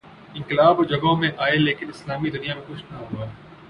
انقلاب 0.33 0.75
اور 0.77 0.85
جگہوں 0.85 1.15
میں 1.17 1.31
آئے 1.37 1.57
لیکن 1.57 1.89
اسلامی 1.89 2.29
دنیا 2.29 2.55
میں 2.55 2.63
کچھ 2.67 2.83
نہ 2.91 2.97
ہوا۔ 2.97 3.25